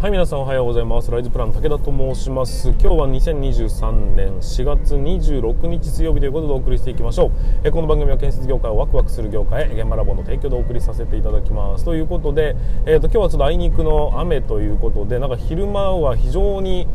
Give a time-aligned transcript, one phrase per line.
[0.00, 1.10] はい皆さんおはようございます。
[1.10, 2.68] ライズプラン武田と申します。
[2.68, 7.30] 今日は2023年4月26日水曜日ということでお送りしていきましょう。
[7.64, 11.84] えこの番組は建設業界をワクワクする業界現場ラボの提供でお送りさせていただきます。
[11.84, 12.54] ということで、
[12.86, 16.86] えーと、今日はちょっとあいにくの雨ということでなんか昼間は非常に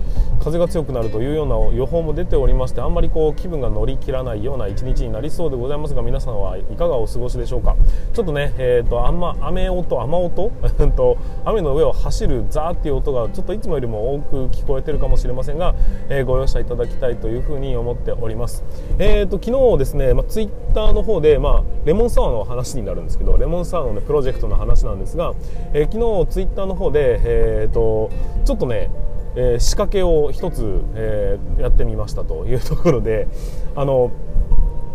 [0.41, 7.75] 風が強くなるというような予報も出ておりましてあんまりこう気分が乗り切らないような一日になりそうでございますが皆さんはいかがお過ごしでしょうか？
[8.13, 10.51] ちょっとねえっ、ー、とあんま雨音雨音？
[11.43, 15.75] 雨の上を走るザーっていういう音がちょっといつもよりも多く聞こえてるかもしれませんが、
[16.09, 18.63] えー、ご容赦いただきたいというふうに思っております。
[18.99, 25.33] えーと、昨日ですね、まあ、ツイッターの方で、まあ、レモンサワーの話になるんですけどレモンサワーの、ね、プロジェクトの話なんですが、
[25.73, 28.11] えー、昨日ツイッターの方で、えーと、
[28.45, 28.89] ちょっとね
[29.35, 33.27] えー、仕掛けを一つ、えー、やってみましたというところで
[33.75, 34.11] あの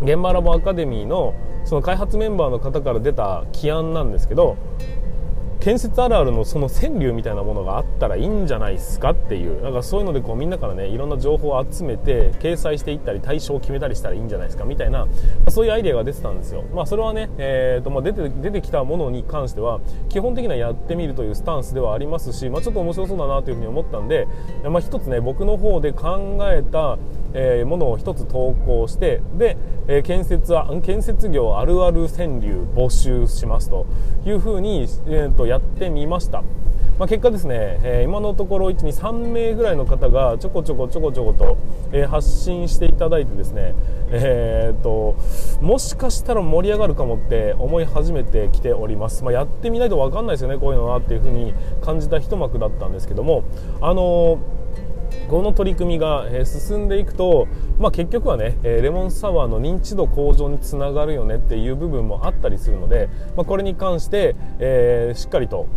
[0.01, 1.33] 現場ラボアカデミーの
[1.65, 4.55] その開発メンバーの方から出た起案なんですけど
[5.59, 9.61] 建設あるあるのその川柳みたいなものがあったらいいんじゃないですかっていう。
[9.61, 15.07] なんかそういうのでこうみんなからねいろんな情報を集めて掲載していったり対象を決めたりしたらいいんじゃないですかみたいな
[15.45, 19.79] まそういうアイデアが出てたんですよ、まあ、それはね、えーとまあ、出て出てきたものに関しては
[20.09, 24.27] 基本的にはやってみるというスタンスではありますし、まあ、ちょっと面白そうだなというふうに思ったんで、
[24.63, 26.97] まあ、一つね僕の方で考えた
[27.33, 33.85] えー、ものを一つ投稿してで、えー、建設は建設業あるある川柳募集しますと
[34.25, 36.43] いうふうに、えーと、やってみました。
[36.99, 41.57] まあ、結果ですね、えー、今のところ123名ぐらいの方がちょこちょこちょこちょこと、
[41.93, 43.73] え、発信していただいてですね、
[44.11, 45.15] えーと、
[45.61, 53.45] もしかしたら盛り上がるかもって思い始めてきております、まあ、やってみないと分かんないですよねこういうのなっていうふうに感じた一幕だったんですけども
[53.79, 54.59] あのー
[55.29, 65.67] この取り組みが進んでいくと、まあ、結局はねレモンサワーの認知度向上につながるよねっていう部分もあったりするので、まあ、これに関して、えー、しっかりと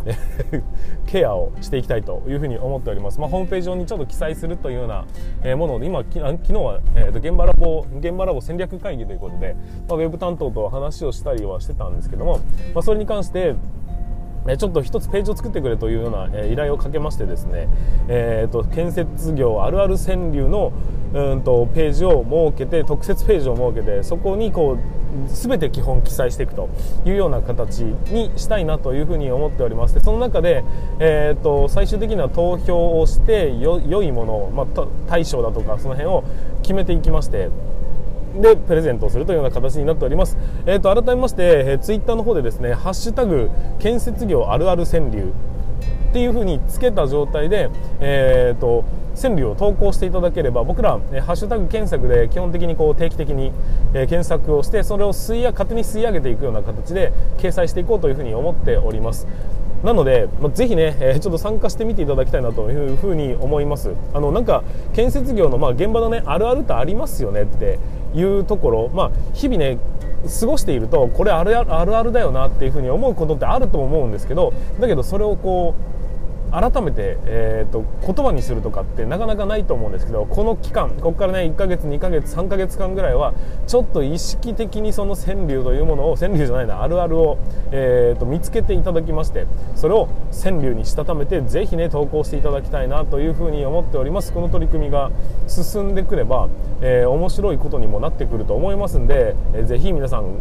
[1.07, 9.55] ケアをしていきたいというふうに思っております、まあ、ホームページ上にちょっと記載するというようなもので今昨日は、えー、と現場ラボ現場ラボ戦略会議ということで、
[9.89, 12.39] まあ、ウェブ担当と話をしたりはしてたんですけども、
[12.75, 13.55] まあ、それに関して
[14.59, 17.69] ちょっと一つページを作ってくれというような、え依頼をかけましてですね、
[18.09, 20.73] えーと、建設業あるある川柳の
[21.15, 26.71] うんとページを設けて特設ページを設けてそこにこう全て基本記載していくと
[27.05, 30.65] いうような形にしたいなというふうに思っておりますでその中で、
[31.01, 36.25] えーと、最終的には投票をしてよ良いものを、まあ、大賞だとかその辺を
[36.63, 37.51] 決めていきまして
[38.41, 45.33] でプレゼントをするというような形になっております、えーと、改めまして、えー、ツイッターの方でですね「ハッシュタグ建設業あるある川柳」
[46.11, 47.71] っていうふうにつけた状態で、
[48.01, 48.85] えーと、
[49.21, 53.51] 川柳を投稿していただければ僕ら、えー、ハッシュタグ検索で基本的にこう定期的に、
[53.95, 59.27] えー、検索をしてそれを吸い勝手に吸い上げていくような形で掲載していこうというふうに思っております。
[59.83, 63.95] なので、まあ、ぜひね、えー、ちょっと参加してみていただきたいなというふうに思います。
[64.15, 64.63] あのなんか
[64.95, 67.79] 建設業の、まあ、現場のねあるあるってありますよねって
[68.15, 69.79] いうところ、まあ、日々ね
[70.41, 76.02] 過ごしているとこれあるあるあるだよなっていうふうに思うことってあると思うんですけどだけどそれをこう
[76.53, 83.33] 改めて、えーと、言葉にするとかってなかなかないと思うんですけどこの期間ここからね1ヶ月2ヶ月3ヶ月間ぐらいは
[83.67, 87.39] ちょっと意識的にその川柳というものを川柳じゃないなあるあるを、
[87.71, 90.09] えーと、見つけていただきましてそれを
[90.45, 94.33] 川柳にしたためてぜひね投稿していただきたいなというふうに思っております。
[94.33, 95.11] この取り組みが
[95.49, 96.49] 進んでくれば、
[96.81, 100.39] えー、面白いことにもなってくると思いますんで、えー、ぜひ皆さん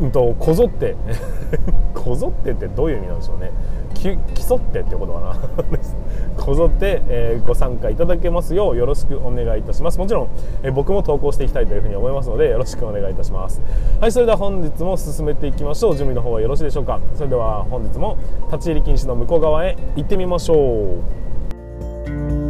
[0.00, 0.96] うんとこぞって
[1.94, 3.50] こぞってってどういう意味なんでしょうね。
[3.94, 5.36] 競ってってことかな。
[6.36, 9.98] こぞって、えー、ご参加いただけますようよろしくお願いいたします。
[9.98, 10.28] もちろん、
[10.62, 13.62] えー、僕も投稿していきたいというふうに思いますのでよろしくお願いいたします。
[14.00, 15.96] はいそれでは本日も進めていきましょう。
[15.96, 17.00] 準備の方はよろしいでしょうか。
[17.14, 18.16] それでは本日も
[18.52, 22.43] 立ち入り禁止の向こう側へ行ってみましょう。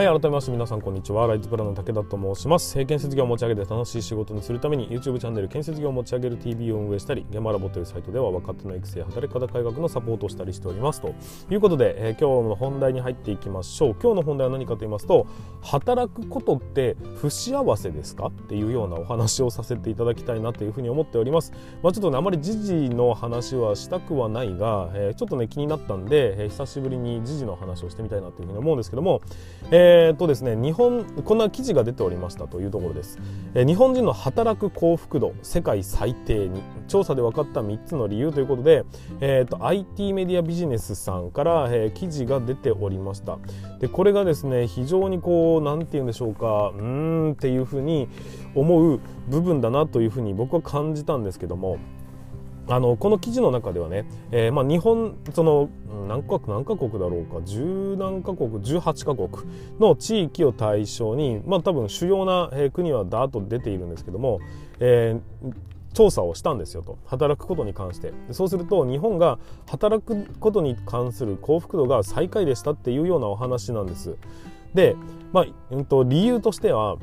[0.00, 1.26] はい改めまして皆さんこんにちは。
[1.26, 2.72] ライトプラの武田と申します。
[2.86, 11.14] 建設業を持ち上げて楽しい仕事にするために YouTube チャンネル建設業を持ち上げる TV を運営したり現場ラボというサイトでは若手の育成働き方改革のサポートをしたりしておりますと。
[11.50, 13.96] いうことで、えー、今日の本題に入っていきましょう。
[14.00, 15.26] 今日の本題は何かと言いますと
[15.60, 21.52] 働くことって不幸せですかっていうようなお話をさせていただきたいなというふうに思っております。
[21.82, 29.20] まあ、ちょっとねあまり時事の話はしたくはないが、えー、ちょっとね気になったんで、えー、久しぶりに時事の話をしてみたいなというふうに思うんですけども、
[29.70, 33.18] えーえーとですね、日本こんな記事が出ておりましたというところです、
[33.54, 36.62] えー、日本人の働く幸福度世界最低に。
[36.90, 38.84] 調査で分かった3つの理由ということで、
[39.20, 43.38] えーと、IT メディアビジネスさんから、えー、記事が出ておりました。
[43.78, 48.08] でこれがですね非常にこう何て言うんでしょうかうーんっていうふうに
[48.56, 51.78] 思う部分だなというふうに僕は感じたんですけども
[52.70, 55.68] あのこの記事の中ではね、えー、まあ、日本その
[56.08, 59.28] 何カ国何カ国だろうか十何カ国18カ国
[59.80, 64.40] の地域を対象に、まあ、多分主要な、え国はダーッと出ているんですけども、
[64.78, 65.52] えー、
[65.94, 66.98] 調査をしたんですよと。
[67.06, 68.12] 働くことに関して。
[68.30, 74.16] そうすると日本が働くことに関する幸福度が最下位でしたっていうようなお話なんです。
[74.74, 74.94] で、
[75.32, 76.98] まあうんと、理由としては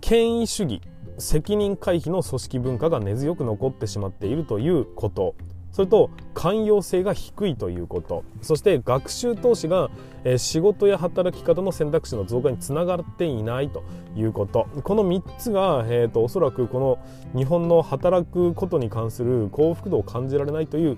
[0.00, 0.80] 権威主義。
[1.18, 5.34] 責任回避の組織文化が根強く残ってしまっているということ。
[5.70, 8.24] それと寛容性が低いということ。
[8.40, 9.90] そして学習投資が、
[10.36, 13.84] 仕事や働き方の選択肢の増加につながっていないと
[14.16, 14.66] いうこと。
[14.82, 16.98] この3つが、えーと、おそらくこの
[17.36, 20.96] 日本の働くことに関する幸福度を感じられないという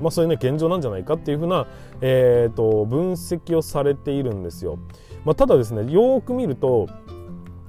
[0.00, 1.66] まあ、そういうね現状なんじゃないかっていうふうな、
[2.00, 4.78] えーと分析をされているんですよ。
[5.24, 6.88] まあ、ただですねよく見ると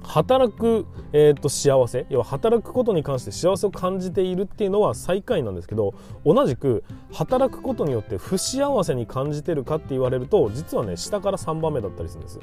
[0.02, 5.94] 働く、えー、と幸せ要は働くことに関して幸せを感じているっていうのは最下位なんですけど
[6.24, 12.40] 同じく働くことによって不幸せに感じてるかって言われると実はね下から3番目だったりするんです。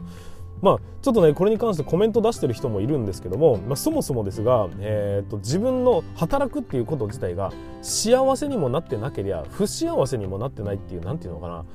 [0.61, 7.51] まあ、ちょっとねこれに関してコメント出してる人もいるんですけども、まあ、そもそもですが、えーと、自分の働くっていうこと自体が
[7.83, 11.65] 幸せにもなってなけりゃ不幸せにもなってないっていう何て言うのかな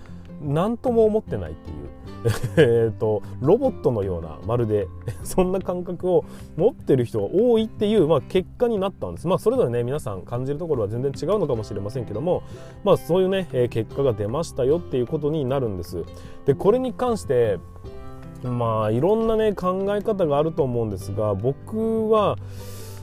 [0.43, 1.77] 何とも思ってないっていう。
[2.57, 4.87] えとロボットのようなまるで
[5.25, 6.25] そんな感覚を
[6.57, 9.27] 持ってる人が多いっていう、まあ、結果になったんです。
[9.27, 12.43] まあそれぞれね皆さん感じるところは全然違うのかもしれませんけども
[12.85, 16.05] まあそういうね、え結果が出ましたよっていうことになるんです。
[16.45, 17.59] でこれに関して
[18.45, 22.37] まあいろんなね考え方があると思うんですが僕は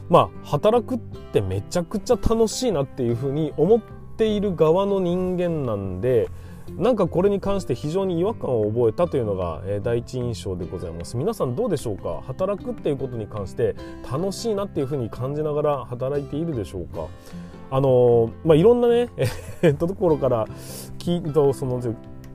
[0.10, 0.98] まあ働くっ
[1.32, 3.82] てめちゃくちゃ楽しいなっていうふうに思っ
[4.18, 6.30] ている側の人間なんで
[6.78, 11.18] なんかこれに関して非常に違和感を覚えたというのが、え、第一印象でございます。
[11.18, 12.22] 皆さんどうでしょうか？
[12.26, 13.76] 働くっていうことに関して
[14.10, 17.08] 楽しいなっていうふうに感じながら働いているでしょうか？
[17.72, 19.10] あの、まあ、いろんなね、
[19.62, 20.48] えー、ところから
[20.98, 21.82] きとその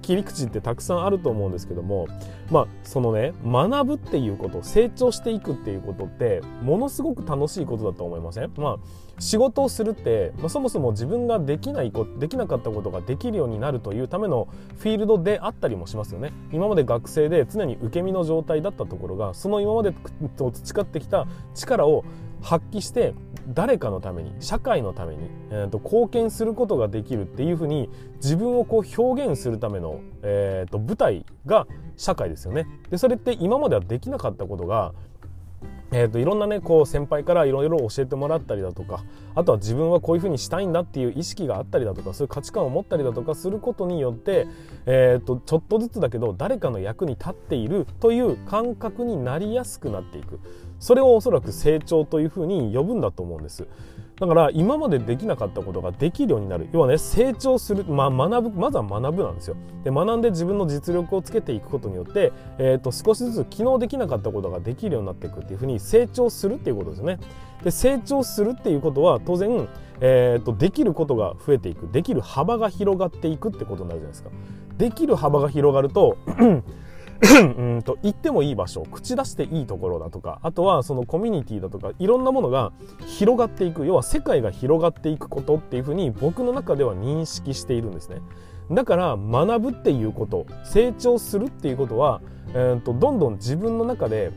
[0.03, 2.07] 切り口ってたくさんあると思うんですけども
[2.51, 8.53] まあそのね学ぶっていうこと成長していくっていうことってものすごく楽しいことだと思いません？
[8.57, 8.79] まあ
[9.21, 14.49] 仕事をするって、まあ、そもそも自分ができないこできなかったことができるようになるというための
[14.79, 16.33] フィールドであったりもしますよね。
[16.53, 19.95] 今まで学生で常に受け身の状態だったところがその今まで
[20.37, 22.05] 培ってきた力を
[22.43, 23.15] 発揮して
[23.49, 32.67] 誰かのために社会のために、えー、と貢献することができるっていうふうに自分をこう表現するための、えー、と舞台が社会ですよね。
[32.91, 34.95] でそれって今まではできなかったことが
[35.95, 39.05] えーと、いろんなねこう先輩からいろいろ教えてもらったりだとか
[39.37, 44.49] あとは自分はこういうふうにしたいんだっていう意識があったりだとかそういう価値観を持ったりだとかすることによって、
[44.87, 50.41] えーと、ちょっとずつだけど誰かの役に立っているという感覚になりやすくなっていく
[50.85, 53.67] それをおそらく成長というふうに呼ぶんだと思うんです。
[54.21, 56.69] だから今までできなかったことができるようになる。
[56.73, 59.57] 要はね成長する、まあ、学ぶまずは学ぶなんですよ。
[59.83, 67.19] で学んで自分の実力をつけていくことによって、えー、と少しずつ昨日できなかったことができるようになっていくっていうふうに成長するっていうことですね。
[67.63, 69.67] で成長するっていうことは当然、
[70.03, 71.89] えー、とできることが増えていく。
[71.91, 74.29] できる幅が広がっていくってことになるじゃないですか。
[74.77, 76.19] できる幅が広がると
[77.57, 82.73] うんと行ってもいい場所口出していいところだとかあとはそのコミュニティだとかいろんなものが
[83.07, 83.87] 広がっていく。
[83.87, 88.19] 要は世界が広がっていくことっていうふうに僕の中では認識しているんですね。
[88.71, 92.23] だから学ぶっていうこと成長するっていうことは、
[92.55, 94.33] えーと、どんどん自分の中で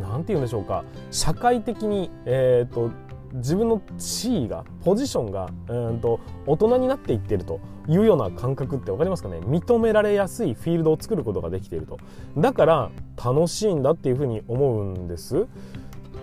[0.00, 2.90] 何て言うんでしょうか社会的に、えーと
[3.36, 9.38] 自分の地位がポジションがうんと大人になっていってるというような感覚って分かりますかね？
[9.38, 11.98] 認められやすいフィールドを作ることができていると。
[12.36, 12.90] だから
[13.22, 15.46] 楽しいんだっていうふうに思うんです。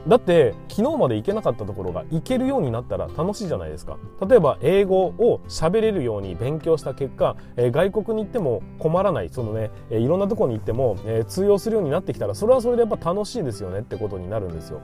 [0.05, 3.98] だって昨日まで行けなかったところが行けるようになったら楽しいじゃないですか。
[4.27, 9.29] 例えば英語を喋れるように勉強した結果、えー、外国に行っても困らない。
[9.29, 14.82] そのね、えー、いろんなところに行っても、えー、通用するようになってきたらそれはそれでやっぱ楽しいですよねってことになるんですよ。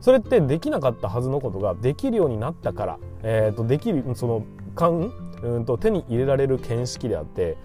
[0.00, 5.12] それってできなかったはずのことができるようになったから、えー、とできるその勘
[5.42, 7.56] うんと手に入れられる見識であって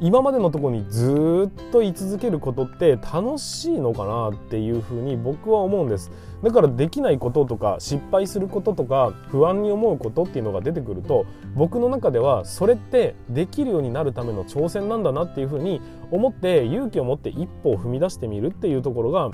[0.00, 6.10] 今までのとこにずっと居続けることって楽しいのかなっていうふうに僕は思うんです。
[6.42, 11.24] だからできないこととか失敗することとか不安に思うことっていうのが出てくると
[11.54, 19.30] 僕の中ではそれってできるようになるための挑戦なんだなっていうふうに思って勇気を持って一歩を踏み出してみるっていうところが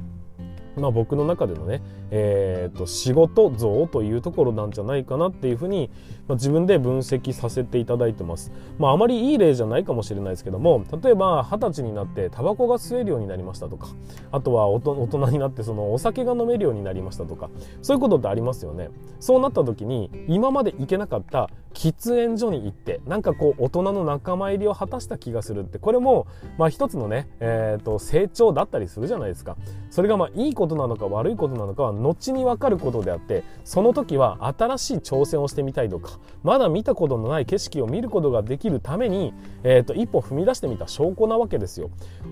[0.78, 5.90] まあ、僕の中でのね、えー、と仕事像というところなんじゃないかなっていうふうに、
[6.26, 13.88] まあ、自分で分析させていただいてます、まあ、あまりいい例じゃないかもしれないですけども例えば二十歳になってタバコが吸えるようになりましたとか
[14.32, 17.50] あとは大人になってそのお酒が飲めるようになりましたとか
[17.82, 18.90] そういうことってありますよね。
[19.20, 29.56] そうなった時に今まで行けなかった喫煙所に行ってなんかこう大人の仲間入りを果たした気がするってこれもまあ一つのね、えー、と成長だったりするじゃないですか。
[29.90, 39.32] それがまあいいことことなのか悪いことなのかは後に分かることであってその時は新しい挑戦をしてみたいとかまだ見たことのない景色を見ることができるために、
[39.64, 41.90] えー、と一歩踏み出してみた証拠なわけですよ。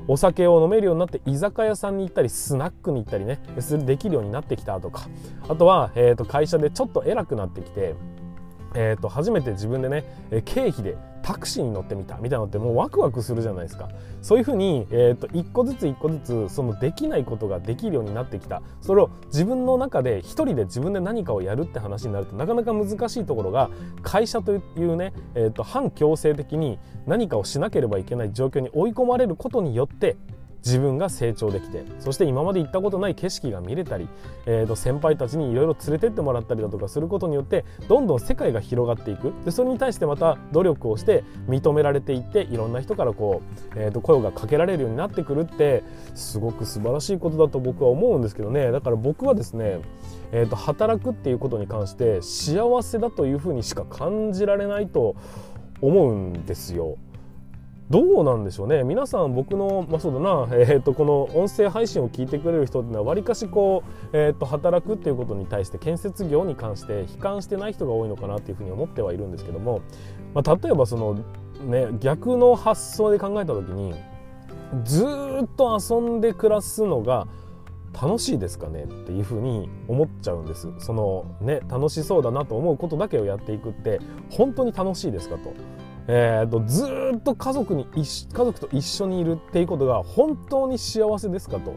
[0.08, 3.40] お酒を飲めるようになって居酒屋さんに行ったりスナックに行ったりね
[3.84, 5.08] できるようになってきたとか
[5.48, 7.94] あとは、えー、と会社でちょっと偉くなってきて
[8.74, 10.04] えー、と初めて自分でね
[10.44, 13.88] 経費でタクシーに乗ってみたみたいなのってもうワクワクするじゃないですか。
[14.22, 18.62] そういうふうに、えー、と一個ずつ一個ずつそのできないことができるようになってきた。
[18.80, 23.70] それを自分の中で一人で自分で何かをやるって話になるとなかなか難しいところが
[24.02, 30.16] 会社というね、えー、と反強制的に何かをしなければいけない状況に追い込まれることによって
[30.66, 34.08] 自分が成長できてそして今まで行ったことない景色が見れたり、
[34.46, 43.42] えー、と先輩たちにいろいろ連れてってもらったりだとかすることによってどんどん世界が広がっていくでそれに対してまた努力をして認められていっていろんな人からこ
[43.76, 45.84] う、えー、と声がかけられるようになってくるって
[46.16, 49.80] すごく素晴らしいことだと僕は思うんですけどねだから僕はですね
[50.32, 55.14] えー、と働くっていうことに関して幸せだというふうにしか感じられないと
[55.80, 56.96] 思うんですよ。
[57.88, 58.82] どうなんでしょうね。
[58.82, 69.82] 皆さん僕の、まあ、そうだな、えーと、この音声配信を聞いてくれる人っていうのはわりかしこう、えーと、働くっていうことに対して建設業に関して悲観してない人が多いのかなっていうふうに思ってはいるんですけども、
[70.34, 71.14] まあ、例えばその、
[71.64, 73.94] ね、逆の発想で考えた時に
[74.84, 77.28] ずっと遊んで暮らすのが
[77.92, 80.68] 楽しいですかねっていうふうに思っちゃうんです。
[80.78, 85.54] そのね楽しそうだなと思うことだけをやっていくって本当に楽しいですかと。
[86.08, 86.86] えーと、ず
[87.16, 91.74] っと家族に家族と一緒にいるっていうことが本当に幸せですかと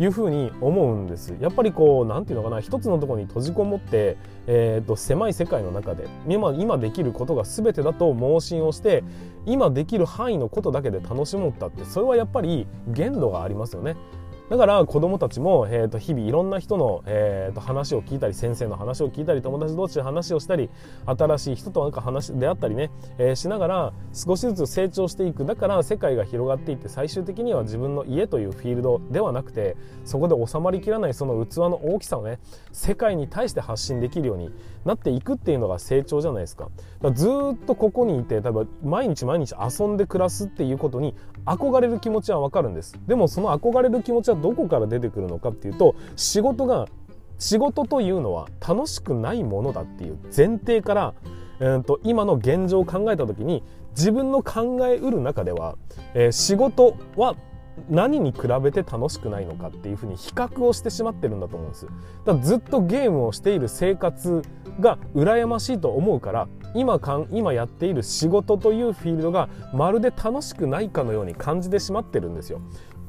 [0.00, 9.04] いうふうに思うんですやっぱりこう何て言うのかな一つのところに閉じこもって、えーと、狭い世界の中で今今できることが全てだと盲信をして
[9.44, 13.96] 今できる範囲のことだけで楽しもったってそれはやっぱり限度がありますよね。
[14.50, 20.68] だから子供たちも、えー、と日々いろんな人の、えー、と話を聞いたり先生の話を聞いたり友達同士で話をしたり
[21.06, 32.40] 新しい人となんか話出会ったりね、えー、しながら少しずつ成長していくだから世界が広がっていって最終的には自分の家というフィールドではなくてそこで収まりきらないその器の大きさをね
[32.72, 34.50] 世界に対して発信できるように
[34.84, 36.70] なっていくっていうのが成長じゃないですか。
[37.02, 41.14] かずっとここにいて多分毎日毎日遊んで暮らすっていうことに
[41.44, 42.98] 憧れる気持ちはわかるんです。
[43.06, 46.88] でもその憧れる気持ちはどこから出てくるのかっていうと仕事が
[47.38, 51.14] 仕事というのは楽しくないものだっていう前提から、
[51.58, 53.62] えーと、今の現状を考えた時に
[53.96, 55.76] 自分の考えうる中では、
[56.14, 57.34] えー、仕事は
[57.88, 61.86] 何に比べて楽しくないのかっていうふうに比較をしてしまってるんだと思うんです。
[62.26, 64.42] だずっとゲームをしている生活
[64.80, 72.60] が羨ましいと思うから今かん今やっている仕事というフィールドがまるで楽しくないかのように感じてしまってるんですよ。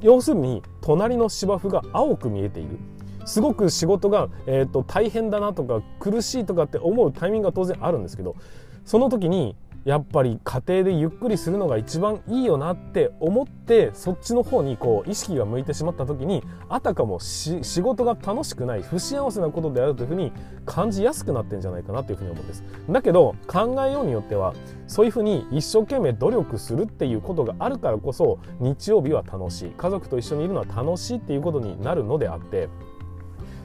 [0.01, 2.77] 要するに隣の芝生が青く見えている。
[3.25, 8.35] すごく仕事が、えーと、大変だなとか苦しいとかって思うタイミングが当然あるんですけど
[8.85, 20.31] その時にやっぱり家庭でゆっくりするのが一番いいよなって思ってそっちの方にこう意識が向いてしまった時にあたかも仕事が楽しくない不幸せなことであるというふうに
[20.67, 22.63] 感じやすくなってるんじゃないかなというふうに思うんです。
[22.89, 24.53] だけど考えようによっては
[24.85, 29.71] そういうふうに一生懸命努力するっていうことがあるからこそ日曜日は楽しい。
[29.71, 32.69] 家族と一緒にいるのは楽しいっていうことになるのであって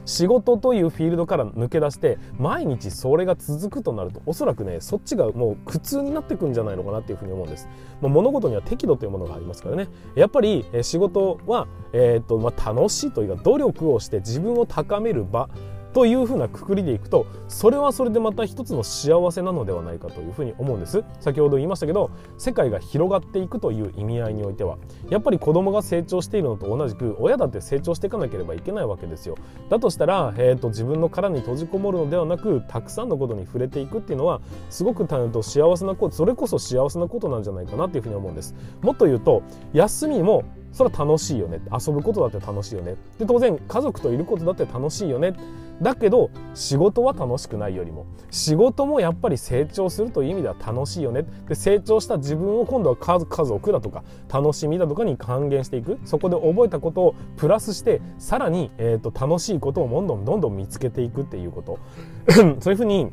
[0.07, 7.67] 仕事というフィールドから抜け出して毎日それが続くとなるとおそらくねそっちがもう苦痛になってくんじゃないのかなっていうふうに思うんです、
[8.01, 9.87] まあ、物事には適度というものがありますからね。
[10.15, 15.49] やっぱり仕事は、えーとまあ、楽しいというか努力をして自分を高める場
[15.97, 21.03] というふうなくくりでいくとそれはそれでまた一つの幸せなのではないかというふうに思うんです。
[21.21, 24.77] 先ほど言いましたけど世界が広がっていくという意味合いにおいては
[25.09, 29.37] やっぱり子供が成長しているのと同じく親だって成長していかなければいけないわけですよ。
[29.69, 34.39] だとしたら、えーと、自分の殻に閉じこもるのではなくたくさんのことに触れていくっていうのは
[34.69, 38.53] すごくと幸せなことそれこそ幸せなことなんじゃないかなっていうふうに思うんです。
[38.83, 39.41] もっと言うと
[39.73, 41.59] 休みもそれは楽しいよね。
[41.73, 42.97] 遊ぶことだって楽しいよね。
[43.17, 45.33] で当然家族といることだって楽しいよね。
[45.81, 51.25] だけど仕事は楽しくないよりも仕事もやっぱり成長するという意味では楽しいよね。
[51.47, 55.99] で成長した自分を今度は家族だとか楽しみだとかに還元していく。
[56.03, 61.79] そこで覚えたことをプラスしてさらに、えーと、楽しいことをどんどんどんどん見つけていくっていうこと。
[62.59, 63.11] そういうふうに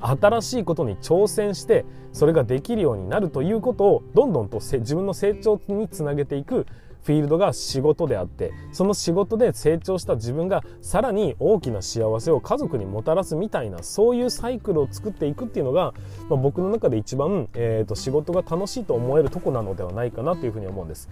[0.00, 6.66] 新しいことに挑戦してそれができるようになるということをどんどんと自分の成長につなげていく
[7.04, 15.92] フィールドが仕事であってその仕事で成長した自分がさらに大きな幸せを家族にもたらすみたいなそういうサイクルを作っていくっていうのが、
[16.30, 21.08] まあ、僕の中で一番、えーと仕事が楽しいと思えるとこなのではないかなというふうに思うんです。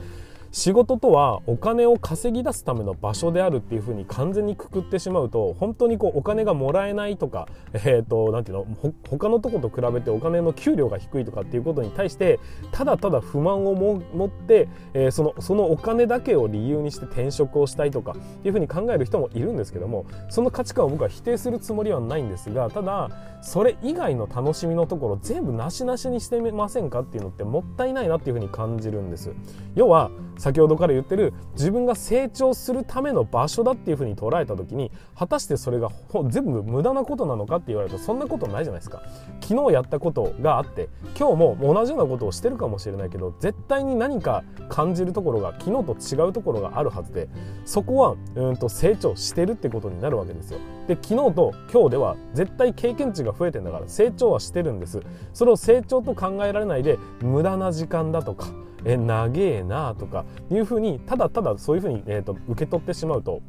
[0.52, 8.66] 仕事とはお金を稼ぎ出すための場所であるっていうふうに完全にくくってしまうと本当にこうお金がもらえないとか えっ、ー、となんていうの
[9.08, 12.38] 他のとこと比べてお金の給料が低いとかっていうことに対して
[12.70, 23.08] ただただ不満を持って、えー、そのそのお金だけを理由にして転職をしたいとかっていうふうに考える人もいるんですけどもその価値観を僕は否定するつもりはないんですがただ
[23.40, 29.32] それ以外の楽しみのところ全部なしなしにしてみませんかっていうのってもったいないなっていうふうに感じるんです。
[29.74, 30.10] 要は
[30.42, 35.88] 先ほどから言ってる自分が成長するための場所だっていうふうに捉えた時に果たしてそれが
[36.30, 39.02] 全部無駄なことなのかって言われるとそんなことないじゃないですか。
[39.40, 47.28] 昨日やったことがあって今日も同じようなことをしてるかもしれないけど絶対に何か感じるところが昨日と違うところがあるはずで
[47.64, 50.58] そこはうんと成長してるってことになるわけですよ。
[50.88, 55.00] で昨日と今日では絶対経験値が増えてんだから成長はしてるんです。
[55.32, 58.48] それを成長と考えられないで無駄な時間だとか
[58.84, 63.42] え長えなとかいうふうにただただそういうふうに、えーと、受け取ってしまうと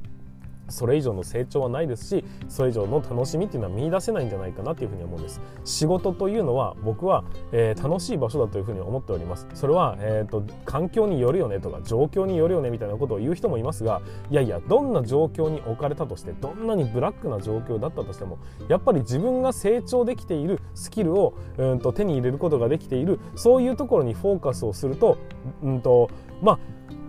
[0.70, 5.42] それ以上の成長はないですしそれ以上の楽しみっていうのは見出せないんじゃないかなっていうふうに思うんです。
[5.64, 9.48] 仕事というのは僕は、えー、楽しい場所だというふうに思っております。
[9.54, 25.18] それは、えーと、環境によるよねとか状況によるよねみたいなことを言う人もいますがいやいやどんな状況に置かれたとしてどんなにブラックな状況だったとしてもやっぱり自分が成長できているスキルをうんと手に入れることができているそういうところにフォーカスをすると
[25.62, 26.10] うんと
[26.42, 26.60] まあ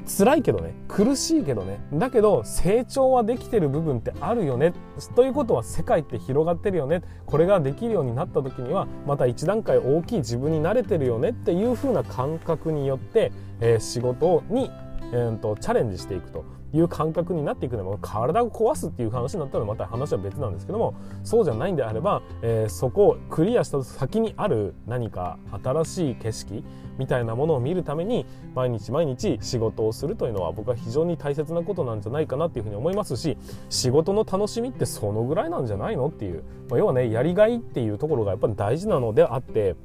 [0.06, 1.80] 辛いけどね苦しいけどね。
[1.92, 4.72] だけど成長はできてる部分ってあるよね。
[5.16, 7.02] ということは世界って広がってるよね。
[7.26, 11.30] これができるようになった時にはまた一段階大きい自分に慣れてるよね。
[11.30, 14.70] っていう風な感覚によって、えー、仕事に、
[15.12, 16.53] えーとチャレンジしていくと。
[16.74, 26.64] いう感覚になっていくのも体を壊すっていう話になったらまた話は別なんですけどもそうじゃないんであれば、えー、そこをクリアした先にある何か新しい景色
[26.98, 33.38] みたいなものを見るために毎日毎日仕事をするというのは僕は非常に大切なことなんじゃないかなっていうふうに思いますし
[33.70, 39.76] 仕事の楽しみってそのぐらいなんじゃないのっていう、まあ、要はねやりがいっていうところがやっぱり大事なのであって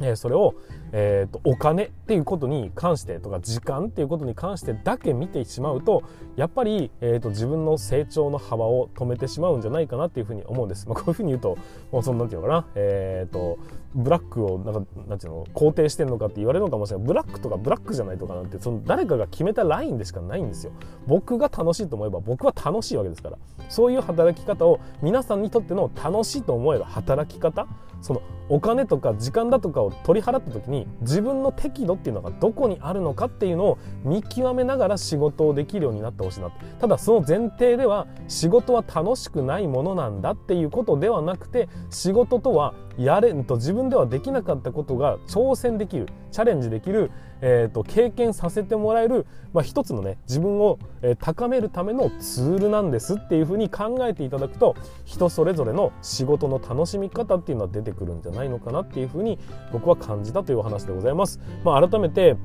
[0.00, 0.54] えそれを、
[0.92, 6.04] えーと、お金っていうことに関してとか時間っていうことに関してだけ見てしまうと
[6.36, 10.88] やっぱり、えーと、自分の成長の幅を止めてしまうんじゃないかなっていうふうに思うんです。
[10.88, 11.58] まあ、こういうふうに言うと
[11.90, 13.58] もうそのなんていうのかな、えーと、
[13.94, 20.72] ブラックをなんかなんていうの肯定してんのかって言われるのかもしれないブラックとかブラックじゃないとかなんてその誰かが決めたラインでしかないんですよ。
[21.06, 27.66] 僕が楽しいと思えば僕は楽しいわけですからそういう働き方を皆さんにとっての楽しいと思える働き方
[28.00, 50.78] そのお金とか時間だとかを取り払った時に自分の適度っていうのがどこにあるのかっていうのを見極めながら仕事をできるようになってほしいなただその前提では仕事は楽しくないものなんだっていうことではなくて仕事とはやれんと自分ではできなかったことが挑戦できるチャレンジできる、えーと、経験させてもらえる、まあ、一つのね自分を、
[51.20, 59.38] 高めるためのツールなんですっていうふうに考えていただくと人それぞれの仕事の楽しみ方っていうのは出てくるんじゃないのかなっていうふうに
[59.72, 61.40] 僕は感じたというお話でございます。
[61.64, 62.36] まあ、改めて、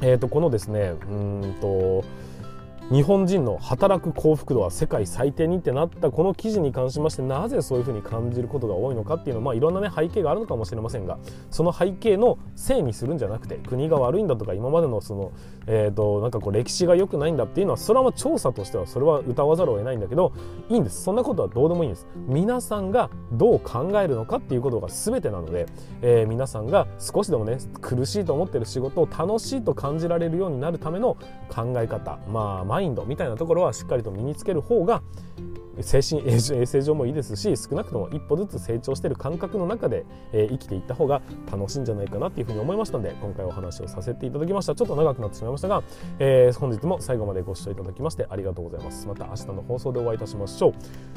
[0.00, 2.02] えーとこのですねうんと
[2.92, 11.18] 日本人の働く幸福度は世界最低にってなったこの記事に関しましてなぜそういうふうに感じることが多いのかっていうのは、まあ、いろんな、ね、背景があるのかもしれませんが
[11.50, 15.32] その背景のせいにするんじゃなくて国が悪いんだとか今までのその、
[15.66, 20.32] えーと、なんかこう歴史が良くないんだっていうのはそれは調査としてはそれは歌わざるを得ないんだけど
[20.68, 21.02] いいんです。
[21.02, 22.06] そんなことはどうでもいいんです。
[22.28, 25.66] 皆さんがどう考えるのかっていうことが全てなので、
[26.02, 31.16] えー、皆さんが少しでもね苦しいと思ってる仕事を楽しいと感じられるようになるための
[31.48, 32.20] 考え方。
[32.28, 35.02] まあマインドみたいなところはしっかりと身につける方が
[35.80, 44.74] 精神衛生上もいいですし少なくとも一歩ずつ成長している感覚の中で、えー、生きていった方が楽しいんじゃないかなっていうふうに思いましたので今回お話をさせていただきました。
[44.74, 45.82] ちょっと長くなってしまいましたが、
[46.18, 49.06] えー、本日も最後までご視聴いただきましてありがとうございます。
[49.06, 50.74] また明日の放送でお会いいたしましょう。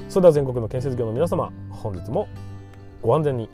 [0.08, 2.30] それでは全国の建設業の皆様本日も
[3.02, 3.50] ご安全に。